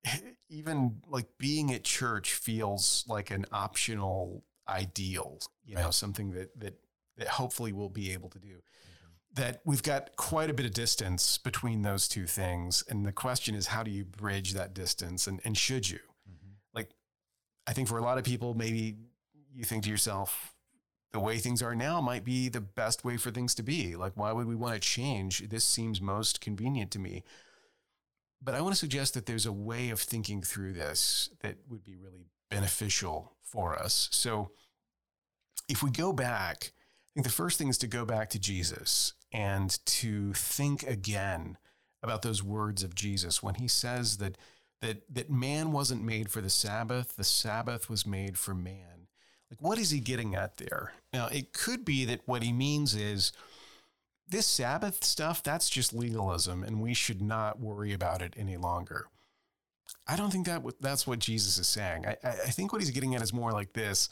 [0.48, 6.74] even like being at church feels like an optional ideal, you know, something that, that,
[7.16, 8.60] that hopefully we'll be able to do
[9.34, 12.82] that we've got quite a bit of distance between those two things.
[12.88, 15.26] And the question is, how do you bridge that distance?
[15.26, 16.00] And, and should you?
[16.28, 16.54] Mm-hmm.
[16.74, 16.90] Like,
[17.66, 18.96] I think for a lot of people, maybe
[19.54, 20.54] you think to yourself,
[21.12, 23.96] the way things are now might be the best way for things to be.
[23.96, 25.48] Like, why would we want to change?
[25.48, 27.24] This seems most convenient to me.
[28.42, 31.84] But I want to suggest that there's a way of thinking through this that would
[31.84, 34.08] be really beneficial for us.
[34.12, 34.50] So,
[35.68, 39.12] if we go back, I think the first thing is to go back to Jesus
[39.32, 41.58] and to think again
[42.02, 44.38] about those words of Jesus when he says that
[44.80, 49.08] that that man wasn't made for the Sabbath, the Sabbath was made for man.
[49.50, 50.92] Like what is he getting at there?
[51.12, 53.32] Now, it could be that what he means is
[54.30, 59.06] this Sabbath stuff, that's just legalism and we should not worry about it any longer.
[60.06, 62.06] I don't think that that's what Jesus is saying.
[62.06, 64.08] I, I think what he's getting at is more like this.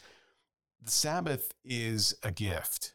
[0.81, 2.93] The Sabbath is a gift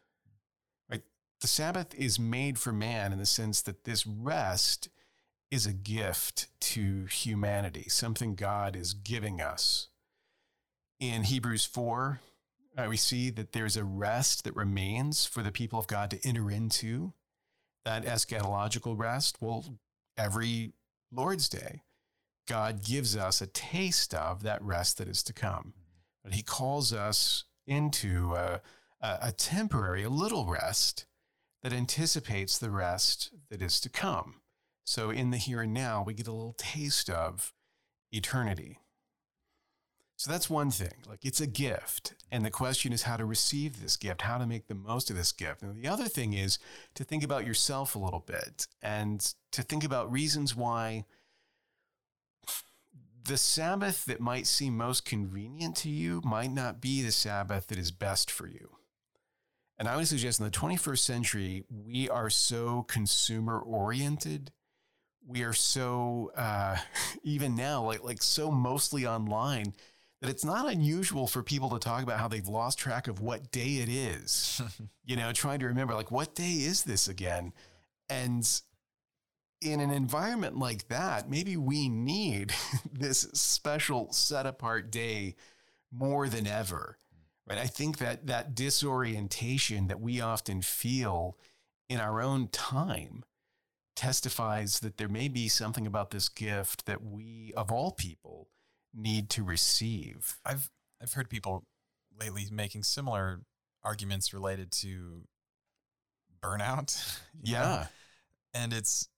[0.91, 1.03] Right?
[1.41, 4.89] the Sabbath is made for man in the sense that this rest
[5.51, 9.89] is a gift to humanity, something God is giving us.
[11.01, 12.21] In Hebrews 4,
[12.77, 16.27] uh, we see that there's a rest that remains for the people of God to
[16.27, 17.13] enter into,
[17.85, 19.39] that eschatological rest.
[19.41, 19.65] Well,
[20.17, 20.73] every
[21.13, 21.83] Lord's Day,
[22.47, 25.75] God gives us a taste of that rest that is to come.
[26.23, 28.61] But He calls us into a,
[29.01, 31.07] a, a temporary, a little rest
[31.63, 34.41] that anticipates the rest that is to come.
[34.85, 37.55] So in the here and now, we get a little taste of
[38.13, 38.81] eternity.
[40.17, 40.95] So that's one thing.
[41.09, 42.15] Like it's a gift.
[42.31, 45.17] And the question is how to receive this gift, how to make the most of
[45.17, 45.63] this gift.
[45.63, 46.59] And the other thing is
[46.95, 51.05] to think about yourself a little bit and to think about reasons why
[53.25, 57.79] the Sabbath that might seem most convenient to you might not be the Sabbath that
[57.79, 58.77] is best for you.
[59.79, 64.53] And I would suggest in the 21st century, we are so consumer oriented.
[65.27, 66.77] We are so, uh,
[67.25, 69.75] even now, like, like so mostly online
[70.25, 73.51] that it's not unusual for people to talk about how they've lost track of what
[73.51, 74.63] day it is.
[75.05, 77.53] you know, trying to remember, like, what day is this again?
[78.09, 78.49] And
[79.61, 82.53] in an environment like that, maybe we need
[82.93, 85.37] this special set apart day
[85.93, 86.99] more than ever
[87.47, 87.59] right?
[87.59, 91.37] I think that that disorientation that we often feel
[91.89, 93.25] in our own time
[93.95, 98.49] testifies that there may be something about this gift that we, of all people,
[98.95, 100.39] need to receive.
[100.45, 100.71] I've
[101.03, 101.65] I've heard people
[102.19, 103.41] lately making similar
[103.83, 105.23] arguments related to
[106.41, 107.21] burnout.
[107.43, 107.61] Yeah.
[107.61, 107.83] Know?
[108.55, 109.09] And it's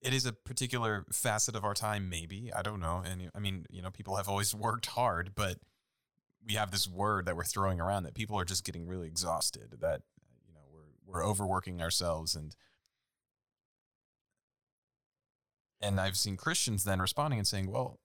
[0.00, 2.50] it is a particular facet of our time, maybe.
[2.54, 3.02] I don't know.
[3.04, 5.58] And I mean, you know, people have always worked hard, but
[6.46, 9.76] we have this word that we're throwing around that people are just getting really exhausted
[9.80, 10.02] that
[10.46, 12.54] you know we're we're overworking ourselves and
[15.84, 17.98] and I've seen Christians then responding and saying, well,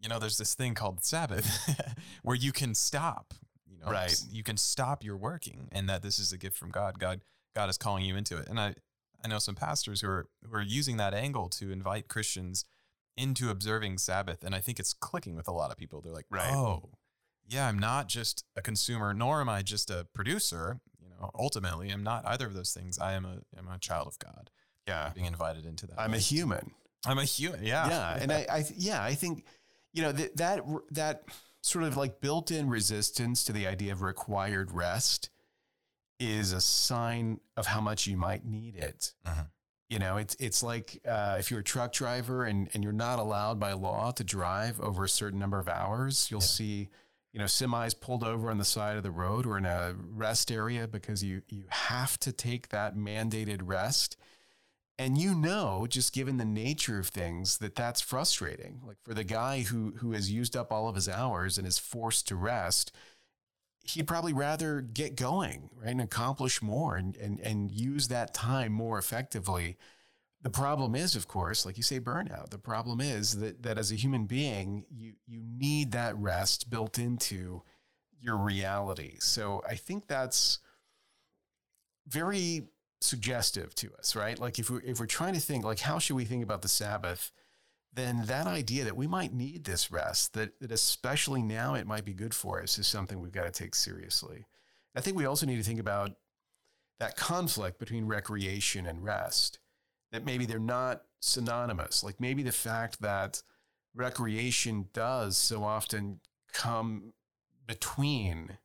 [0.00, 1.74] you know, there's this thing called Sabbath
[2.22, 3.34] where you can stop,
[3.66, 4.20] you know, right.
[4.30, 6.98] you can stop your working and that this is a gift from God.
[6.98, 7.20] God,
[7.54, 8.48] God is calling you into it.
[8.48, 8.74] And I,
[9.24, 12.64] I know some pastors who are, who are using that angle to invite Christians
[13.16, 14.44] into observing Sabbath.
[14.44, 16.00] And I think it's clicking with a lot of people.
[16.00, 16.54] They're like, right.
[16.54, 16.90] oh,
[17.48, 20.80] yeah, I'm not just a consumer, nor am I just a producer.
[21.02, 22.98] You know, ultimately, I'm not either of those things.
[22.98, 24.50] I am a I'm a child of God.
[24.88, 26.00] Yeah, being invited into that.
[26.00, 26.72] I'm a human.
[27.06, 27.64] I'm a human.
[27.64, 29.44] Yeah, yeah, and I, I yeah, I think
[29.92, 31.22] you know that that that
[31.60, 35.30] sort of like built-in resistance to the idea of required rest
[36.18, 39.12] is a sign of how much you might need it.
[39.24, 39.44] Uh-huh.
[39.88, 43.18] You know, it's it's like uh, if you're a truck driver and and you're not
[43.18, 46.46] allowed by law to drive over a certain number of hours, you'll yeah.
[46.46, 46.88] see
[47.32, 50.50] you know, semis pulled over on the side of the road or in a rest
[50.50, 54.16] area because you you have to take that mandated rest.
[54.98, 58.80] And you know, just given the nature of things, that that's frustrating.
[58.84, 61.78] Like for the guy who who has used up all of his hours and is
[61.78, 62.90] forced to rest,
[63.84, 68.72] he'd probably rather get going, right, and accomplish more and and and use that time
[68.72, 69.76] more effectively.
[70.42, 72.50] The problem is, of course, like you say, burnout.
[72.50, 76.98] The problem is that that as a human being, you you need that rest built
[76.98, 77.62] into
[78.20, 79.16] your reality.
[79.20, 80.58] So I think that's
[82.08, 82.68] very
[83.00, 84.38] suggestive to us, right?
[84.38, 86.68] Like if we're if we're trying to think like how should we think about the
[86.68, 87.32] Sabbath,
[87.92, 92.04] then that idea that we might need this rest, that that especially now it might
[92.04, 94.46] be good for us, is something we've got to take seriously.
[94.96, 96.12] I think we also need to think about
[96.98, 99.60] that conflict between recreation and rest.
[100.10, 102.02] That maybe they're not synonymous.
[102.02, 103.42] Like maybe the fact that
[103.94, 106.20] recreation does so often
[106.52, 107.12] come
[107.66, 108.58] between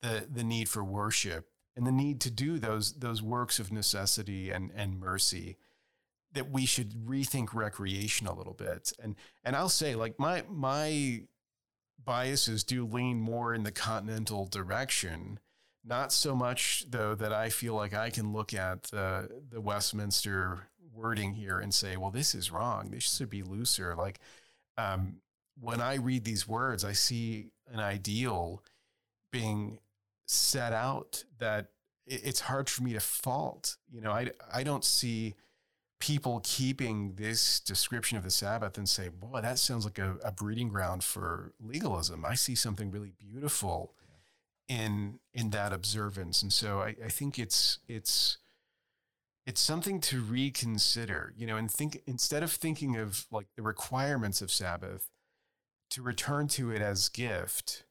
[0.00, 4.50] the the need for worship and the need to do those those works of necessity
[4.50, 5.56] and and mercy
[6.32, 8.92] that we should rethink recreation a little bit.
[9.02, 11.22] And and I'll say like my my
[12.04, 15.38] biases do lean more in the continental direction
[15.84, 20.68] not so much though that I feel like I can look at the the Westminster
[20.92, 22.90] wording here and say well this is wrong.
[22.90, 23.94] This should be looser.
[23.94, 24.18] Like
[24.78, 25.16] um,
[25.60, 28.62] when I read these words I see an ideal
[29.30, 29.78] being
[30.32, 31.68] set out that
[32.06, 33.76] it's hard for me to fault.
[33.90, 35.34] You know, I, I don't see
[36.00, 40.32] people keeping this description of the Sabbath and say, boy, that sounds like a, a
[40.32, 42.24] breeding ground for legalism.
[42.24, 43.94] I see something really beautiful
[44.68, 46.42] in in that observance.
[46.42, 48.38] And so I, I think it's it's
[49.46, 54.42] it's something to reconsider, you know, and think instead of thinking of like the requirements
[54.42, 55.08] of Sabbath,
[55.90, 57.84] to return to it as gift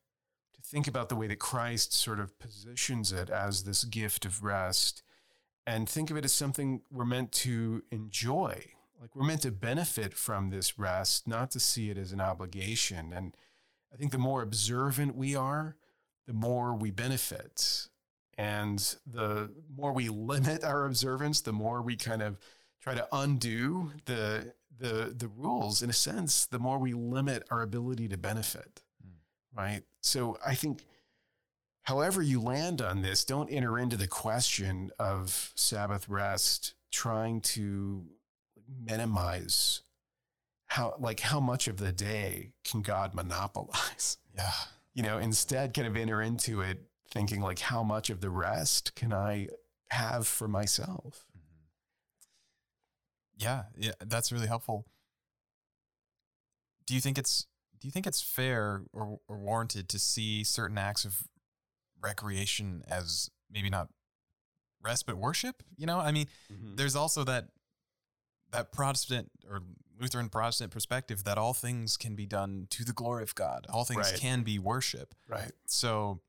[0.71, 5.03] think about the way that Christ sort of positions it as this gift of rest
[5.67, 8.63] and think of it as something we're meant to enjoy.
[8.99, 13.11] Like we're meant to benefit from this rest, not to see it as an obligation.
[13.13, 13.35] And
[13.93, 15.75] I think the more observant we are,
[16.25, 17.89] the more we benefit.
[18.37, 22.39] And the more we limit our observance, the more we kind of
[22.79, 27.61] try to undo the the the rules in a sense, the more we limit our
[27.61, 29.59] ability to benefit hmm.
[29.59, 29.83] right?
[30.01, 30.83] So I think,
[31.83, 38.05] however you land on this, don't enter into the question of Sabbath rest trying to
[38.83, 39.81] minimize
[40.67, 44.17] how like how much of the day can God monopolize?
[44.35, 44.51] Yeah.
[44.93, 48.95] You know, instead kind of enter into it thinking like how much of the rest
[48.95, 49.49] can I
[49.89, 51.25] have for myself?
[51.37, 51.65] Mm-hmm.
[53.37, 54.85] Yeah, yeah, that's really helpful.
[56.85, 57.47] Do you think it's
[57.81, 61.23] do you think it's fair or, or warranted to see certain acts of
[62.01, 63.89] recreation as maybe not
[64.81, 65.63] rest but worship?
[65.77, 66.75] You know, I mean, mm-hmm.
[66.75, 67.47] there's also that
[68.51, 69.61] that Protestant or
[69.99, 73.65] Lutheran Protestant perspective that all things can be done to the glory of God.
[73.69, 74.19] All things right.
[74.19, 75.15] can be worship.
[75.27, 75.51] Right.
[75.67, 76.21] So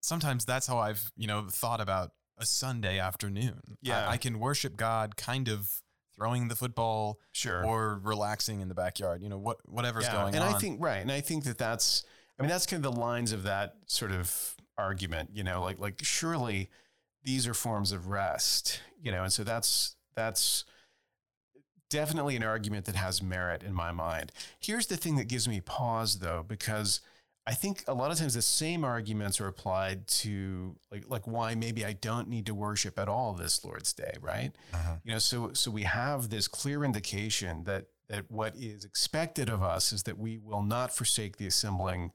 [0.00, 3.78] sometimes that's how I've, you know, thought about a Sunday afternoon.
[3.80, 4.06] Yeah.
[4.06, 5.70] I, I can worship God kind of
[6.16, 9.22] throwing the football, sure, or relaxing in the backyard.
[9.22, 10.12] You know, what whatever's yeah.
[10.12, 10.48] going and on.
[10.48, 12.04] And I think right, and I think that that's,
[12.38, 15.30] I mean, that's kind of the lines of that sort of argument.
[15.32, 16.70] You know, like like surely
[17.22, 18.80] these are forms of rest.
[19.02, 20.64] You know, and so that's that's
[21.90, 24.32] definitely an argument that has merit in my mind.
[24.58, 27.00] Here's the thing that gives me pause though, because
[27.46, 31.54] I think a lot of times the same arguments are applied to like like why
[31.54, 34.52] maybe I don't need to worship at all this Lord's Day, right?
[34.72, 34.96] Uh-huh.
[35.04, 39.62] You know, so so we have this clear indication that that what is expected of
[39.62, 42.12] us is that we will not forsake the assembling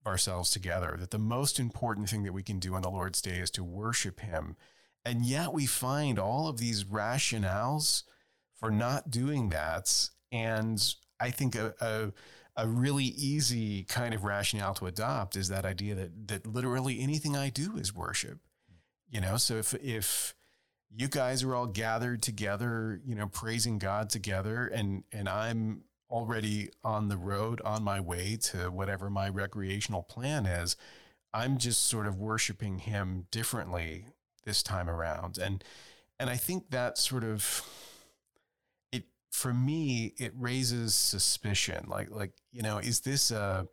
[0.00, 0.96] of ourselves together.
[0.98, 3.64] That the most important thing that we can do on the Lord's Day is to
[3.64, 4.56] worship Him,
[5.04, 8.04] and yet we find all of these rationales
[8.54, 10.82] for not doing that, and
[11.18, 12.12] I think a, a
[12.56, 17.36] a really easy kind of rationale to adopt is that idea that that literally anything
[17.36, 18.38] I do is worship.
[19.08, 20.34] You know, so if if
[20.90, 26.70] you guys are all gathered together, you know, praising God together and and I'm already
[26.82, 30.76] on the road on my way to whatever my recreational plan is,
[31.32, 34.06] I'm just sort of worshiping him differently
[34.44, 35.38] this time around.
[35.38, 35.62] And
[36.18, 37.62] and I think that sort of
[39.30, 41.86] for me, it raises suspicion.
[41.88, 43.66] Like, like you know, is this a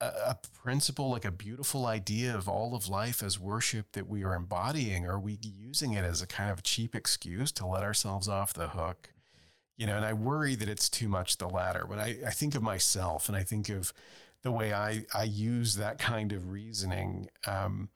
[0.00, 4.34] a principle, like a beautiful idea of all of life as worship that we are
[4.34, 5.06] embodying?
[5.06, 8.68] Are we using it as a kind of cheap excuse to let ourselves off the
[8.68, 9.14] hook?
[9.78, 11.86] You know, and I worry that it's too much the latter.
[11.88, 13.92] But I, I think of myself and I think of
[14.42, 17.88] the way I, I use that kind of reasoning, um,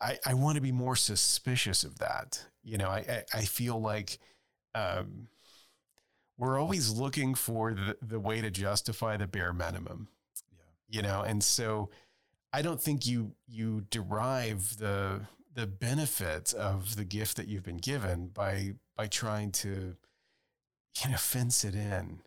[0.00, 2.46] I, I want to be more suspicious of that.
[2.62, 4.18] You know, I, I, I feel like
[4.74, 5.28] um,
[6.38, 10.08] we're always looking for the, the way to justify the bare minimum.
[10.50, 10.96] Yeah.
[10.96, 11.90] You know, and so
[12.52, 15.22] I don't think you you derive the
[15.54, 19.96] the benefit of the gift that you've been given by by trying to
[21.04, 22.20] you know fence it in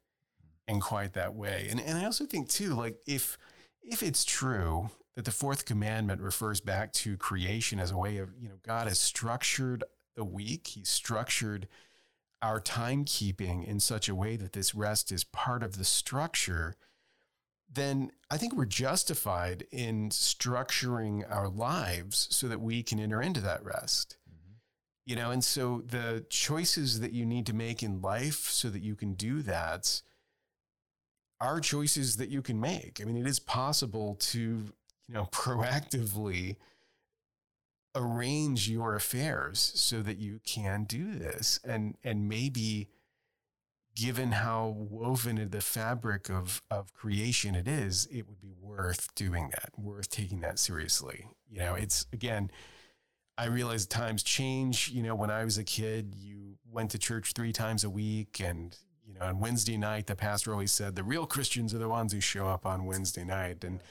[0.68, 1.68] in quite that way.
[1.70, 3.38] And and I also think too, like if
[3.82, 8.30] if it's true that the fourth commandment refers back to creation as a way of,
[8.40, 9.84] you know, God has structured
[10.16, 11.68] the week, He's structured
[12.42, 16.76] our timekeeping in such a way that this rest is part of the structure,
[17.72, 23.42] then I think we're justified in structuring our lives so that we can enter into
[23.42, 24.18] that rest.
[24.30, 24.54] Mm-hmm.
[25.06, 28.82] You know, and so the choices that you need to make in life so that
[28.82, 30.02] you can do that
[31.40, 33.00] are choices that you can make.
[33.02, 36.58] I mean, it is possible to, you know, proactively
[37.96, 41.60] arrange your affairs so that you can do this.
[41.64, 42.90] And and maybe
[43.96, 49.14] given how woven in the fabric of of creation it is it would be worth
[49.16, 51.28] doing that worth taking that seriously.
[51.50, 52.52] You know it's again
[53.38, 54.90] i realize times change.
[54.90, 58.40] You know when i was a kid you went to church three times a week
[58.40, 61.90] and you know on wednesday night the pastor always said the real christians are the
[61.90, 63.64] ones who show up on wednesday night.
[63.66, 63.82] And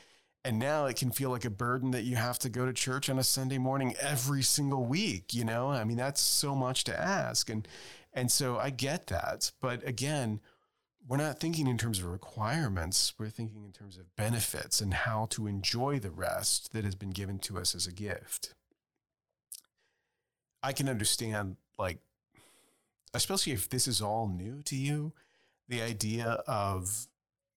[0.44, 3.10] and now it can feel like a burden that you have to go to church
[3.10, 5.70] on a Sunday morning every single week, you know?
[5.70, 7.50] I mean, that's so much to ask.
[7.50, 7.66] And
[8.12, 9.52] and so I get that.
[9.60, 10.40] But again,
[11.06, 13.12] we're not thinking in terms of requirements.
[13.18, 17.10] We're thinking in terms of benefits and how to enjoy the rest that has been
[17.10, 18.54] given to us as a gift.
[20.62, 21.98] I can understand, like,
[23.14, 25.12] especially if this is all new to you,
[25.68, 27.06] the idea of,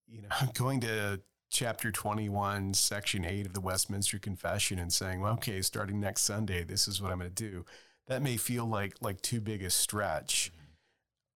[0.07, 1.21] you know, going to
[1.53, 6.63] chapter 21, section 8 of the Westminster Confession and saying, well, okay, starting next Sunday,
[6.63, 7.63] this is what I'm going to do.
[8.07, 10.51] That may feel like like too big a stretch.
[10.51, 10.63] Mm-hmm.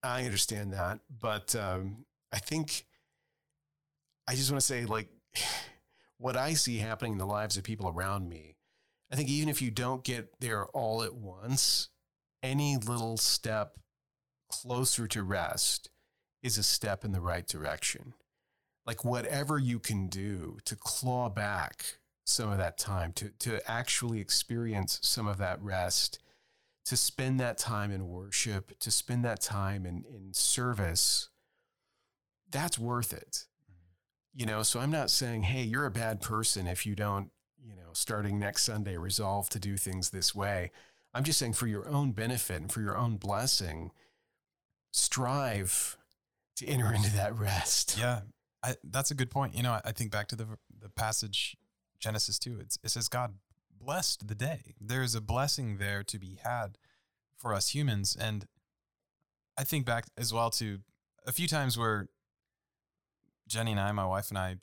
[0.03, 2.85] I understand that, but um, I think
[4.27, 5.07] I just want to say, like,
[6.17, 8.55] what I see happening in the lives of people around me.
[9.11, 11.89] I think even if you don't get there all at once,
[12.43, 13.77] any little step
[14.51, 15.89] closer to rest
[16.43, 18.13] is a step in the right direction
[18.87, 24.19] like whatever you can do to claw back some of that time, to, to actually
[24.21, 26.19] experience some of that rest,
[26.85, 31.29] to spend that time in worship, to spend that time in, in service,
[32.49, 33.45] that's worth it.
[34.33, 37.29] You know, so I'm not saying, hey, you're a bad person if you don't,
[37.61, 40.71] you know, starting next Sunday, resolve to do things this way.
[41.13, 43.91] I'm just saying for your own benefit and for your own blessing,
[44.93, 45.97] strive
[46.57, 47.97] to enter into that rest.
[47.99, 48.21] Yeah.
[48.63, 49.55] I, that's a good point.
[49.55, 50.47] You know, I, I think back to the
[50.79, 51.57] the passage
[51.99, 52.59] Genesis two.
[52.59, 53.35] It says God
[53.79, 54.75] blessed the day.
[54.79, 56.77] There is a blessing there to be had
[57.37, 58.47] for us humans, and
[59.57, 60.79] I think back as well to
[61.25, 62.09] a few times where
[63.47, 64.57] Jenny and I, my wife and I,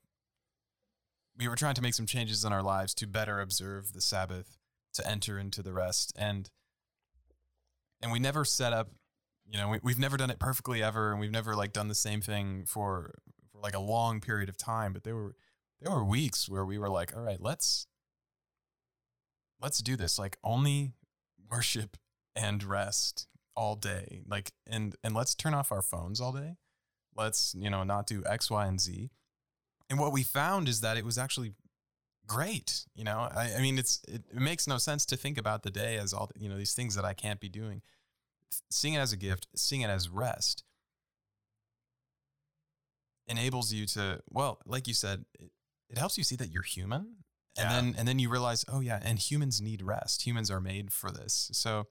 [1.37, 4.59] we were trying to make some changes in our lives to better observe the Sabbath,
[4.95, 6.51] to enter into the rest, and
[8.03, 8.91] and we never set up
[9.51, 11.95] you know we, we've never done it perfectly ever and we've never like done the
[11.95, 13.15] same thing for
[13.65, 15.35] like a long period of time, but there were
[15.81, 17.87] there were weeks where we were like, all right, let's
[19.61, 20.19] let's do this.
[20.19, 20.93] Like only
[21.51, 21.97] worship
[22.37, 24.21] and rest all day.
[24.29, 26.57] Like and and let's turn off our phones all day.
[27.17, 29.11] Let's, you know, not do X, Y, and Z.
[29.89, 31.53] And what we found is that it was actually
[32.27, 32.85] great.
[32.95, 35.71] You know, I, I mean, it's it, it, makes no sense to think about the
[35.71, 37.83] day as all you know these things that I can't be doing.
[38.71, 40.65] Seeing it as a gift, seeing it as rest,
[43.27, 45.51] enables you to well like you said it,
[45.89, 47.25] it helps you see that you're human
[47.57, 47.81] and yeah.
[47.81, 50.27] then and then you realize oh yeah and humans need rest.
[50.27, 51.51] Humans are made for this.
[51.53, 51.87] So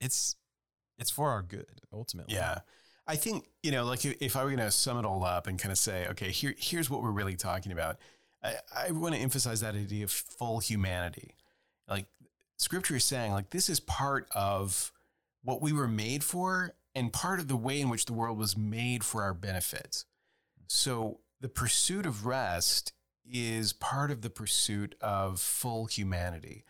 [0.00, 0.36] it's
[0.98, 2.34] it's for our good ultimately.
[2.34, 2.60] Yeah.
[3.06, 5.58] I think you know like if i were going to sum it all up and
[5.58, 7.96] kind of say okay here here's what we're really talking about
[8.42, 11.34] i, I want to emphasize that idea of full humanity.
[11.88, 12.06] Like
[12.56, 14.92] scripture is saying like this is part of
[15.42, 18.58] what we were made for and part of the way in which the world was
[18.58, 20.04] made for our benefits
[20.68, 22.92] so the pursuit of rest
[23.30, 26.64] is part of the pursuit of full humanity.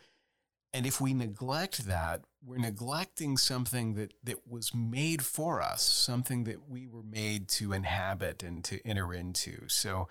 [0.73, 6.45] And if we neglect that, we're neglecting something that, that was made for us, something
[6.45, 9.67] that we were made to inhabit and to enter into.
[9.69, 10.09] So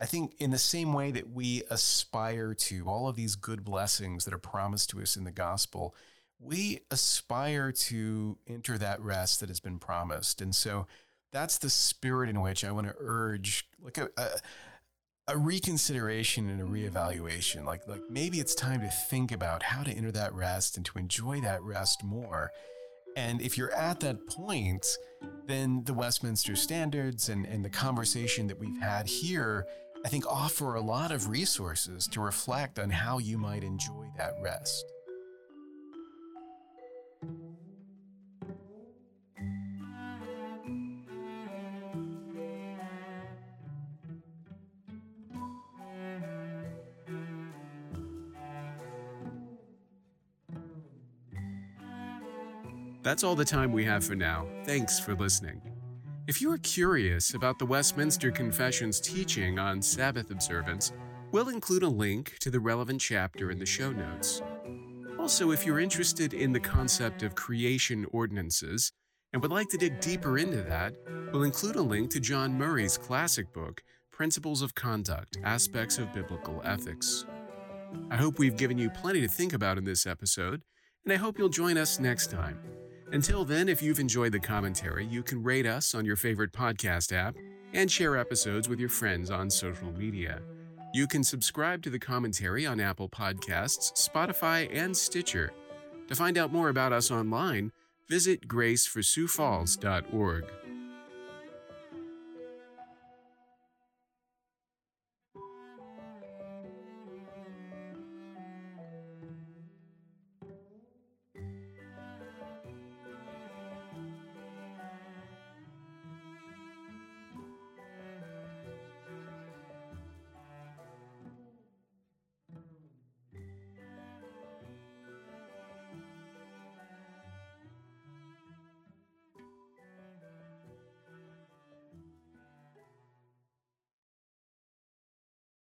[0.00, 4.24] I think in the same way that we aspire to all of these good blessings
[4.24, 5.94] that are promised to us in the gospel,
[6.40, 10.40] we aspire to enter that rest that has been promised.
[10.40, 10.86] And so
[11.32, 14.28] that's the spirit in which I want to urge like a, a,
[15.28, 17.64] a reconsideration and a reevaluation.
[17.64, 20.98] Like like maybe it's time to think about how to enter that rest and to
[20.98, 22.50] enjoy that rest more.
[23.16, 24.86] And if you're at that point,
[25.46, 29.66] then the Westminster Standards and, and the conversation that we've had here,
[30.04, 34.34] I think offer a lot of resources to reflect on how you might enjoy that
[34.40, 34.84] rest.
[53.08, 54.46] That's all the time we have for now.
[54.66, 55.62] Thanks for listening.
[56.26, 60.92] If you are curious about the Westminster Confession's teaching on Sabbath observance,
[61.32, 64.42] we'll include a link to the relevant chapter in the show notes.
[65.18, 68.92] Also, if you're interested in the concept of creation ordinances
[69.32, 70.92] and would like to dig deeper into that,
[71.32, 73.80] we'll include a link to John Murray's classic book,
[74.12, 77.24] Principles of Conduct Aspects of Biblical Ethics.
[78.10, 80.60] I hope we've given you plenty to think about in this episode,
[81.06, 82.60] and I hope you'll join us next time.
[83.12, 87.12] Until then, if you've enjoyed the commentary, you can rate us on your favorite podcast
[87.12, 87.36] app
[87.72, 90.42] and share episodes with your friends on social media.
[90.92, 95.52] You can subscribe to the commentary on Apple Podcasts, Spotify, and Stitcher.
[96.08, 97.72] To find out more about us online,
[98.08, 100.44] visit graceforsiouxfalls.org.